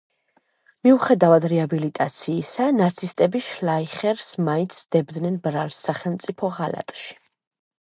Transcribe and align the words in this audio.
მიუხედავად 0.85 1.43
რეაბილიტაციისა, 1.51 2.69
ნაცისტები 2.77 3.43
შლაიხერს 3.49 4.31
მაინც 4.49 4.79
სდებდნენ 4.81 5.39
ბრალს 5.45 5.83
სახელმწიფო 5.91 6.51
ღალატში. 6.57 7.15